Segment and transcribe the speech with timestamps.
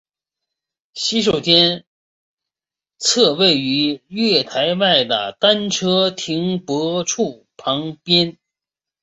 [0.95, 1.85] 洗手间
[2.97, 8.39] 则位于月台外的单车停泊处旁边。